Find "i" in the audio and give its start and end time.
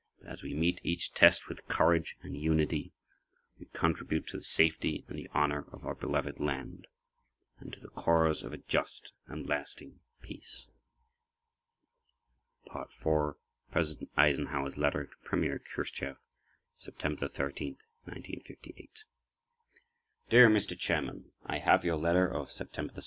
21.45-21.59